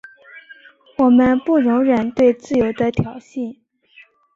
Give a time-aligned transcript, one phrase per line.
[0.97, 3.59] 我们不容忍对自由的挑衅。